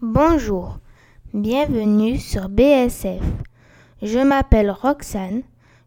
[0.00, 0.78] Bonjour,
[1.34, 3.20] bienvenue sur BSF.
[4.00, 5.42] Je m'appelle Roxane,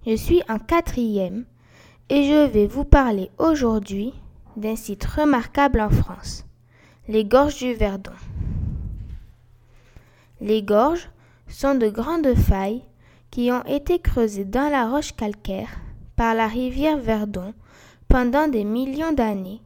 [0.05, 1.45] je suis en quatrième
[2.09, 4.13] et je vais vous parler aujourd'hui
[4.57, 6.43] d'un site remarquable en France,
[7.07, 8.11] les gorges du Verdon.
[10.41, 11.09] Les gorges
[11.47, 12.83] sont de grandes failles
[13.29, 15.69] qui ont été creusées dans la roche calcaire
[16.17, 17.53] par la rivière Verdon
[18.09, 19.61] pendant des millions d'années,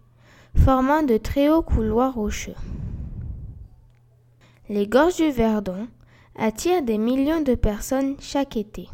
[0.55, 2.53] formant de très hauts couloirs rocheux.
[4.67, 5.87] Les gorges du Verdon
[6.35, 8.89] attirent des millions de personnes chaque été.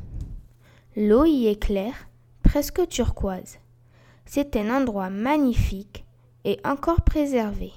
[0.98, 2.10] L'eau y est claire,
[2.44, 3.58] presque turquoise.
[4.26, 6.04] C'est un endroit magnifique
[6.44, 7.72] et encore préservé.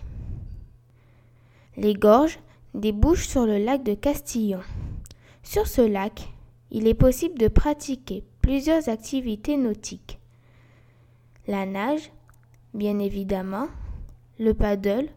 [1.77, 2.41] Les gorges
[2.75, 4.63] débouchent sur le lac de Castillon.
[5.45, 6.33] Sur ce lac,
[6.73, 10.19] il est possible de pratiquer plusieurs activités nautiques.
[11.47, 12.11] La nage,
[12.73, 13.69] bien évidemment,
[14.41, 15.09] le paddle,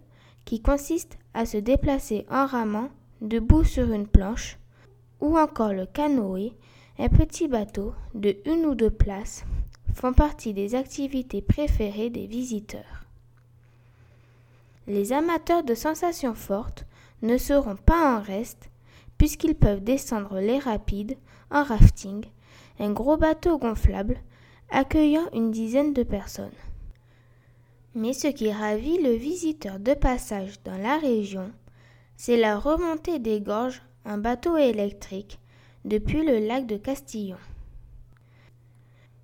[0.46, 2.90] qui consiste à se déplacer en ramant
[3.22, 4.58] debout sur une planche,
[5.22, 6.52] ou encore le canoë,
[6.98, 9.46] un petit bateau de une ou deux places,
[9.94, 13.06] font partie des activités préférées des visiteurs.
[14.88, 16.88] Les amateurs de sensations fortes
[17.22, 18.72] ne seront pas en reste
[19.20, 21.18] puisqu'ils peuvent descendre les rapides
[21.52, 22.26] en rafting,
[22.80, 24.18] un gros bateau gonflable
[24.72, 26.50] accueillant une dizaine de personnes.
[28.00, 31.52] Mais ce qui ravit le visiteur de passage dans la région,
[32.16, 35.40] c'est la remontée des gorges en bateau électrique
[35.84, 37.40] depuis le lac de Castillon.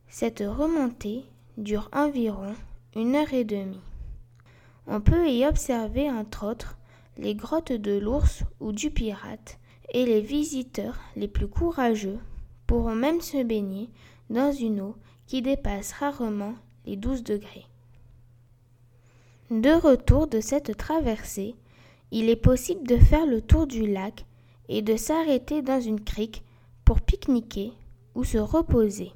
[0.08, 1.24] Cette remontée
[1.56, 2.56] dure environ
[2.96, 3.80] une heure et demie.
[4.88, 6.76] On peut y observer entre autres
[7.20, 9.60] les grottes de l'ours ou du pirate
[9.92, 12.18] et les visiteurs les plus courageux
[12.66, 13.92] pourront même se baigner
[14.32, 14.96] dans une eau
[15.28, 16.56] qui dépasse rarement
[16.88, 17.68] les 12 degrés.
[19.52, 21.56] De retour de cette traversée,
[22.12, 24.26] il est possible de faire le tour du lac
[24.70, 26.44] et de s'arrêter dans une crique
[26.86, 27.74] pour pique-niquer
[28.16, 29.12] ou se reposer.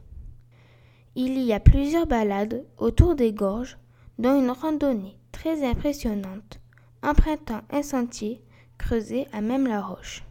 [1.15, 3.77] Il y a plusieurs balades autour des gorges,
[4.19, 6.59] dont une randonnée très impressionnante,
[7.01, 8.41] empruntant un sentier
[8.77, 10.23] creusé à même la roche.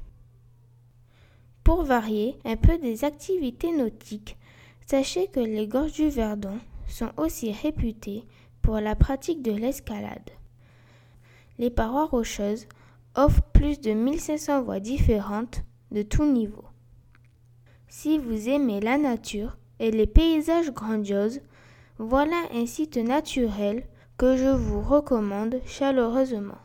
[1.64, 4.36] Pour varier un peu des activités nautiques,
[4.86, 8.24] sachez que les gorges du Verdon sont aussi réputées
[8.66, 10.28] pour la pratique de l'escalade.
[11.56, 12.66] Les parois rocheuses
[13.14, 15.62] offrent plus de 1500 voies différentes
[15.92, 16.64] de tous niveaux.
[17.86, 21.42] Si vous aimez la nature et les paysages grandioses,
[21.98, 23.86] voilà un site naturel
[24.18, 26.58] que je vous recommande chaleureusement.